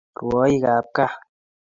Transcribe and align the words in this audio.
Rwoik 0.19 0.63
ab 0.73 0.85
kaa 0.95 1.13